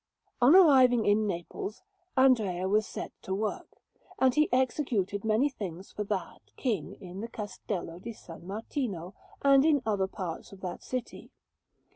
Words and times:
On 0.41 0.55
arriving 0.55 1.05
in 1.05 1.27
Naples, 1.27 1.83
Andrea 2.17 2.67
was 2.67 2.87
set 2.87 3.11
to 3.21 3.35
work, 3.35 3.77
and 4.17 4.33
he 4.33 4.51
executed 4.51 5.23
many 5.23 5.47
things 5.47 5.91
for 5.91 6.03
that 6.05 6.41
King 6.57 6.95
in 6.99 7.21
the 7.21 7.27
Castello 7.29 7.99
di 7.99 8.11
San 8.13 8.47
Martino 8.47 9.13
and 9.43 9.63
in 9.63 9.83
other 9.85 10.07
parts 10.07 10.51
of 10.51 10.61
that 10.61 10.81
city. 10.81 11.29